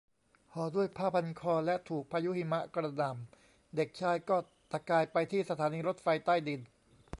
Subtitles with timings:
[0.53, 4.37] ห่อด้วยผ้าพันคอและถูกพายุหิมะกระหน่ำเด็กชายก็
[4.71, 6.61] ตะกายไปที่สถานีรถไฟใต้ดิน